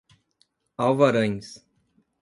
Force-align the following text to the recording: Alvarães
Alvarães 0.79 1.61